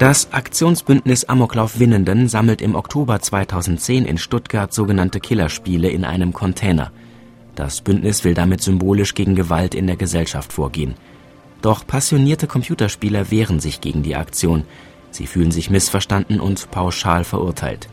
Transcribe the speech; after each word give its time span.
Das 0.00 0.32
Aktionsbündnis 0.32 1.26
Amoklauf 1.26 1.78
Winnenden 1.78 2.26
sammelt 2.26 2.62
im 2.62 2.74
Oktober 2.74 3.20
2010 3.20 4.06
in 4.06 4.16
Stuttgart 4.16 4.72
sogenannte 4.72 5.20
Killerspiele 5.20 5.90
in 5.90 6.06
einem 6.06 6.32
Container. 6.32 6.90
Das 7.54 7.82
Bündnis 7.82 8.24
will 8.24 8.32
damit 8.32 8.62
symbolisch 8.62 9.12
gegen 9.12 9.34
Gewalt 9.34 9.74
in 9.74 9.86
der 9.86 9.96
Gesellschaft 9.96 10.54
vorgehen. 10.54 10.94
Doch 11.60 11.86
passionierte 11.86 12.46
Computerspieler 12.46 13.30
wehren 13.30 13.60
sich 13.60 13.82
gegen 13.82 14.02
die 14.02 14.16
Aktion. 14.16 14.64
Sie 15.10 15.26
fühlen 15.26 15.50
sich 15.50 15.68
missverstanden 15.68 16.40
und 16.40 16.70
pauschal 16.70 17.22
verurteilt. 17.22 17.90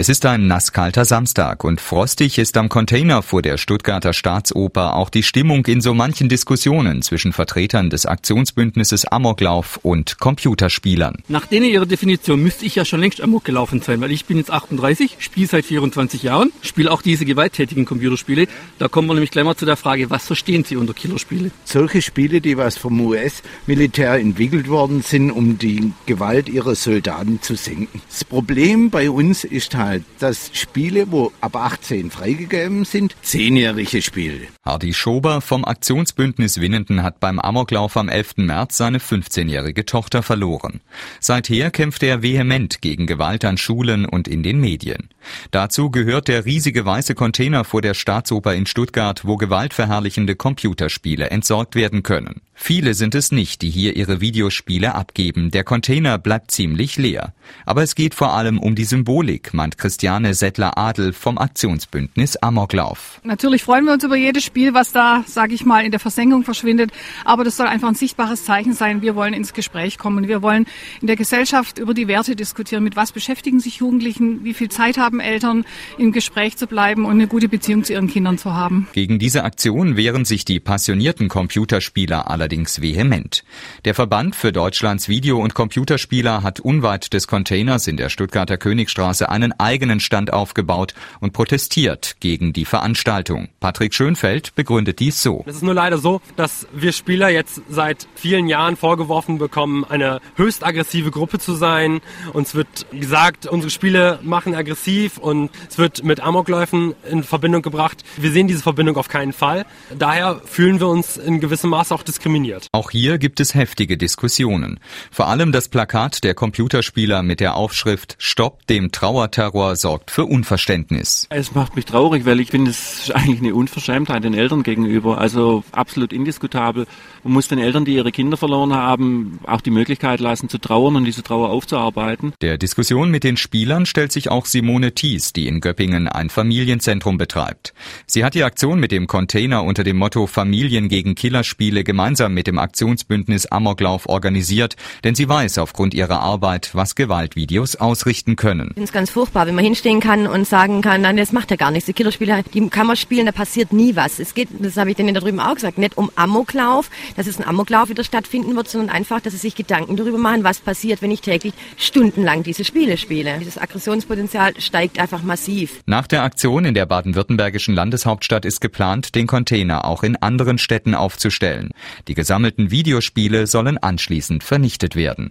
Es 0.00 0.08
ist 0.08 0.24
ein 0.26 0.46
nasskalter 0.46 1.04
Samstag 1.04 1.64
und 1.64 1.80
frostig 1.80 2.38
ist 2.38 2.56
am 2.56 2.68
Container 2.68 3.20
vor 3.20 3.42
der 3.42 3.58
Stuttgarter 3.58 4.12
Staatsoper 4.12 4.94
auch 4.94 5.10
die 5.10 5.24
Stimmung 5.24 5.66
in 5.66 5.80
so 5.80 5.92
manchen 5.92 6.28
Diskussionen 6.28 7.02
zwischen 7.02 7.32
Vertretern 7.32 7.90
des 7.90 8.06
Aktionsbündnisses 8.06 9.06
Amoklauf 9.06 9.80
und 9.82 10.20
Computerspielern. 10.20 11.16
Nach 11.26 11.46
denen 11.46 11.66
ihrer 11.66 11.84
Definition 11.84 12.40
müsste 12.40 12.64
ich 12.64 12.76
ja 12.76 12.84
schon 12.84 13.00
längst 13.00 13.20
Amok 13.20 13.42
gelaufen 13.42 13.82
sein, 13.82 14.00
weil 14.00 14.12
ich 14.12 14.24
bin 14.24 14.36
jetzt 14.36 14.52
38, 14.52 15.16
spiele 15.18 15.48
seit 15.48 15.64
24 15.64 16.22
Jahren, 16.22 16.52
spiele 16.62 16.92
auch 16.92 17.02
diese 17.02 17.24
gewalttätigen 17.24 17.84
Computerspiele. 17.84 18.46
Da 18.78 18.86
kommen 18.86 19.08
wir 19.08 19.14
nämlich 19.14 19.32
gleich 19.32 19.46
mal 19.46 19.56
zu 19.56 19.66
der 19.66 19.76
Frage, 19.76 20.10
was 20.10 20.28
verstehen 20.28 20.62
Sie 20.62 20.76
unter 20.76 20.94
Killerspiele? 20.94 21.50
Solche 21.64 22.02
Spiele, 22.02 22.40
die 22.40 22.56
was 22.56 22.78
vom 22.78 23.00
US-Militär 23.00 24.14
entwickelt 24.14 24.68
worden 24.68 25.02
sind, 25.02 25.32
um 25.32 25.58
die 25.58 25.92
Gewalt 26.06 26.48
ihrer 26.48 26.76
Soldaten 26.76 27.42
zu 27.42 27.56
senken. 27.56 28.00
Das 28.08 28.24
Problem 28.24 28.90
bei 28.90 29.10
uns 29.10 29.42
ist 29.42 29.74
halt, 29.74 29.87
halt, 29.88 30.04
dass 30.18 30.50
Spiele, 30.52 31.10
wo 31.10 31.32
ab 31.40 31.56
18 31.56 32.10
freigegeben 32.10 32.84
sind, 32.84 33.16
zehnjährige 33.22 34.02
Spiele. 34.02 34.46
Hardy 34.64 34.94
Schober 34.94 35.40
vom 35.40 35.64
Aktionsbündnis 35.64 36.60
Winnenden 36.60 37.02
hat 37.02 37.20
beim 37.20 37.38
Amoklauf 37.38 37.96
am 37.96 38.08
11. 38.08 38.36
März 38.36 38.76
seine 38.76 38.98
15-jährige 38.98 39.86
Tochter 39.86 40.22
verloren. 40.22 40.80
Seither 41.20 41.70
kämpft 41.70 42.02
er 42.02 42.22
vehement 42.22 42.80
gegen 42.80 43.06
Gewalt 43.06 43.44
an 43.44 43.56
Schulen 43.56 44.04
und 44.04 44.28
in 44.28 44.42
den 44.42 44.60
Medien. 44.60 45.08
Dazu 45.50 45.90
gehört 45.90 46.28
der 46.28 46.44
riesige 46.44 46.84
weiße 46.84 47.14
Container 47.14 47.64
vor 47.64 47.82
der 47.82 47.94
Staatsoper 47.94 48.54
in 48.54 48.66
Stuttgart, 48.66 49.24
wo 49.24 49.36
gewaltverherrlichende 49.36 50.36
Computerspiele 50.36 51.30
entsorgt 51.30 51.74
werden 51.74 52.02
können. 52.02 52.42
Viele 52.60 52.94
sind 52.94 53.14
es 53.14 53.30
nicht, 53.30 53.62
die 53.62 53.70
hier 53.70 53.96
ihre 53.96 54.20
Videospiele 54.20 54.94
abgeben. 54.94 55.50
Der 55.52 55.62
Container 55.62 56.18
bleibt 56.18 56.50
ziemlich 56.50 56.96
leer. 56.98 57.32
Aber 57.64 57.82
es 57.84 57.94
geht 57.94 58.14
vor 58.14 58.32
allem 58.32 58.58
um 58.58 58.74
die 58.74 58.84
Symbolik, 58.84 59.54
meint 59.54 59.78
Christiane 59.78 60.34
Settler-Adel 60.34 61.12
vom 61.12 61.38
Aktionsbündnis 61.38 62.36
Amoklauf. 62.36 63.20
Natürlich 63.22 63.62
freuen 63.62 63.84
wir 63.84 63.92
uns 63.92 64.04
über 64.04 64.16
jedes 64.16 64.44
Spiel, 64.44 64.74
was 64.74 64.92
da, 64.92 65.24
sage 65.26 65.54
ich 65.54 65.64
mal, 65.64 65.84
in 65.84 65.92
der 65.92 66.00
Versenkung 66.00 66.42
verschwindet. 66.42 66.90
Aber 67.24 67.44
das 67.44 67.56
soll 67.56 67.68
einfach 67.68 67.88
ein 67.88 67.94
sichtbares 67.94 68.44
Zeichen 68.44 68.74
sein. 68.74 69.02
Wir 69.02 69.14
wollen 69.14 69.34
ins 69.34 69.54
Gespräch 69.54 69.96
kommen. 69.96 70.26
Wir 70.26 70.42
wollen 70.42 70.66
in 71.00 71.06
der 71.06 71.16
Gesellschaft 71.16 71.78
über 71.78 71.94
die 71.94 72.08
Werte 72.08 72.34
diskutieren. 72.36 72.82
Mit 72.82 72.96
was 72.96 73.12
beschäftigen 73.12 73.60
sich 73.60 73.76
Jugendlichen? 73.76 74.44
Wie 74.44 74.52
viel 74.52 74.68
Zeit 74.68 74.98
haben 74.98 75.20
Eltern, 75.20 75.64
im 75.96 76.10
Gespräch 76.12 76.56
zu 76.56 76.66
bleiben 76.66 77.04
und 77.04 77.12
eine 77.12 77.28
gute 77.28 77.48
Beziehung 77.48 77.84
zu 77.84 77.92
ihren 77.92 78.08
Kindern 78.08 78.36
zu 78.36 78.52
haben? 78.52 78.88
Gegen 78.92 79.18
diese 79.18 79.44
Aktion 79.44 79.96
wehren 79.96 80.24
sich 80.24 80.44
die 80.44 80.58
passionierten 80.58 81.28
Computerspieler 81.28 82.28
aller 82.28 82.47
allerdings 82.48 82.80
vehement. 82.80 83.44
Der 83.84 83.94
Verband 83.94 84.34
für 84.34 84.52
Deutschlands 84.52 85.06
Video- 85.06 85.38
und 85.38 85.52
Computerspieler 85.52 86.42
hat 86.42 86.60
unweit 86.60 87.12
des 87.12 87.26
Containers 87.26 87.86
in 87.86 87.98
der 87.98 88.08
Stuttgarter 88.08 88.56
Königstraße 88.56 89.28
einen 89.28 89.52
eigenen 89.60 90.00
Stand 90.00 90.32
aufgebaut 90.32 90.94
und 91.20 91.34
protestiert 91.34 92.16
gegen 92.20 92.54
die 92.54 92.64
Veranstaltung. 92.64 93.48
Patrick 93.60 93.92
Schönfeld 93.92 94.54
begründet 94.54 94.98
dies 94.98 95.22
so. 95.22 95.44
Es 95.46 95.56
ist 95.56 95.62
nur 95.62 95.74
leider 95.74 95.98
so, 95.98 96.22
dass 96.36 96.66
wir 96.72 96.92
Spieler 96.92 97.28
jetzt 97.28 97.60
seit 97.68 98.08
vielen 98.14 98.48
Jahren 98.48 98.76
vorgeworfen 98.76 99.36
bekommen, 99.36 99.84
eine 99.84 100.22
höchst 100.36 100.64
aggressive 100.64 101.10
Gruppe 101.10 101.38
zu 101.38 101.52
sein. 101.52 102.00
Uns 102.32 102.54
wird 102.54 102.86
gesagt, 102.92 103.46
unsere 103.46 103.70
Spiele 103.70 104.20
machen 104.22 104.54
aggressiv 104.54 105.18
und 105.18 105.50
es 105.68 105.76
wird 105.76 106.02
mit 106.02 106.20
Amokläufen 106.20 106.94
in 107.10 107.24
Verbindung 107.24 107.60
gebracht. 107.60 108.02
Wir 108.16 108.32
sehen 108.32 108.48
diese 108.48 108.62
Verbindung 108.62 108.96
auf 108.96 109.08
keinen 109.08 109.34
Fall. 109.34 109.66
Daher 109.98 110.40
fühlen 110.46 110.80
wir 110.80 110.88
uns 110.88 111.18
in 111.18 111.40
gewissem 111.40 111.68
Maße 111.68 111.94
auch 111.94 112.02
diskriminiert 112.02 112.37
diskriminiert. 112.38 112.68
Auch 112.72 112.90
hier 112.90 113.18
gibt 113.18 113.40
es 113.40 113.54
heftige 113.54 113.96
Diskussionen. 113.96 114.80
Vor 115.10 115.28
allem 115.28 115.52
das 115.52 115.68
Plakat 115.68 116.24
der 116.24 116.34
Computerspieler 116.34 117.22
mit 117.22 117.40
der 117.40 117.56
Aufschrift 117.56 118.16
Stopp 118.18 118.66
dem 118.66 118.92
Trauerterror 118.92 119.76
sorgt 119.76 120.10
für 120.10 120.24
Unverständnis. 120.24 121.26
Es 121.30 121.54
macht 121.54 121.76
mich 121.76 121.84
traurig, 121.84 122.24
weil 122.24 122.40
ich 122.40 122.50
finde, 122.50 122.70
es 122.70 123.00
ist 123.00 123.14
eigentlich 123.14 123.40
eine 123.40 123.54
Unverschämtheit 123.54 124.24
den 124.24 124.34
Eltern 124.34 124.62
gegenüber. 124.62 125.18
Also 125.18 125.64
absolut 125.72 126.12
indiskutabel. 126.12 126.86
Man 127.24 127.32
muss 127.32 127.48
den 127.48 127.58
Eltern, 127.58 127.84
die 127.84 127.94
ihre 127.94 128.12
Kinder 128.12 128.36
verloren 128.36 128.74
haben, 128.74 129.40
auch 129.46 129.60
die 129.60 129.70
Möglichkeit 129.70 130.20
lassen 130.20 130.48
zu 130.48 130.58
trauern 130.58 130.96
und 130.96 131.04
diese 131.04 131.22
Trauer 131.22 131.50
aufzuarbeiten. 131.50 132.32
Der 132.40 132.58
Diskussion 132.58 133.10
mit 133.10 133.24
den 133.24 133.36
Spielern 133.36 133.86
stellt 133.86 134.12
sich 134.12 134.30
auch 134.30 134.46
Simone 134.46 134.94
Thies, 134.94 135.32
die 135.32 135.46
in 135.46 135.60
Göppingen 135.60 136.08
ein 136.08 136.30
Familienzentrum 136.30 137.18
betreibt. 137.18 137.74
Sie 138.06 138.24
hat 138.24 138.34
die 138.34 138.44
Aktion 138.44 138.80
mit 138.80 138.92
dem 138.92 139.06
Container 139.06 139.64
unter 139.64 139.84
dem 139.84 139.96
Motto 139.96 140.26
Familien 140.26 140.88
gegen 140.88 141.14
Killerspiele 141.14 141.84
gemeinsam 141.84 142.27
gemeinsam 142.28 142.34
mit 142.34 142.46
dem 142.46 142.58
Aktionsbündnis 142.58 143.46
Amoklauf 143.46 144.08
organisiert, 144.08 144.76
denn 145.04 145.14
sie 145.14 145.28
weiß 145.28 145.58
aufgrund 145.58 145.94
ihrer 145.94 146.20
Arbeit, 146.20 146.70
was 146.74 146.94
Gewaltvideos 146.94 147.76
ausrichten 147.76 148.36
können. 148.36 148.68
Ich 148.68 148.74
finde 148.74 148.84
es 148.84 148.92
ganz 148.92 149.10
furchtbar, 149.10 149.46
wenn 149.46 149.54
man 149.54 149.64
hinstehen 149.64 150.00
kann 150.00 150.26
und 150.26 150.46
sagen 150.46 150.82
kann, 150.82 151.02
nein, 151.02 151.16
das 151.16 151.32
macht 151.32 151.50
ja 151.50 151.56
gar 151.56 151.70
nichts. 151.70 151.86
Die 151.86 151.92
Killerspiele, 151.92 152.42
die 152.54 152.68
kann 152.68 152.86
man 152.86 152.96
spielen, 152.96 153.26
da 153.26 153.32
passiert 153.32 153.72
nie 153.72 153.96
was. 153.96 154.18
Es 154.18 154.34
geht, 154.34 154.48
das 154.58 154.76
habe 154.76 154.90
ich 154.90 154.96
denen 154.96 155.14
da 155.14 155.20
drüben 155.20 155.40
auch 155.40 155.54
gesagt, 155.54 155.78
nicht 155.78 155.96
um 155.96 156.10
Amoklauf, 156.16 156.90
dass 157.16 157.26
es 157.26 157.38
ein 157.38 157.46
Amoklauf 157.46 157.88
wieder 157.88 158.04
stattfinden 158.04 158.54
wird, 158.56 158.68
sondern 158.68 158.94
einfach, 158.94 159.20
dass 159.20 159.32
sie 159.32 159.38
sich 159.38 159.54
Gedanken 159.54 159.96
darüber 159.96 160.18
machen, 160.18 160.44
was 160.44 160.60
passiert, 160.60 161.02
wenn 161.02 161.10
ich 161.10 161.20
täglich 161.20 161.54
stundenlang 161.76 162.42
diese 162.42 162.64
Spiele 162.64 162.96
spiele. 162.96 163.38
Dieses 163.38 163.58
Aggressionspotenzial 163.58 164.60
steigt 164.60 164.98
einfach 164.98 165.22
massiv. 165.22 165.80
Nach 165.86 166.06
der 166.06 166.22
Aktion 166.22 166.64
in 166.64 166.74
der 166.74 166.86
baden-württembergischen 166.86 167.74
Landeshauptstadt 167.74 168.44
ist 168.44 168.60
geplant, 168.60 169.14
den 169.14 169.26
Container 169.26 169.84
auch 169.84 170.02
in 170.02 170.16
anderen 170.16 170.58
Städten 170.58 170.94
aufzustellen. 170.94 171.70
Gesammelten 172.18 172.72
Videospiele 172.72 173.46
sollen 173.46 173.78
anschließend 173.78 174.42
vernichtet 174.42 174.96
werden 174.96 175.26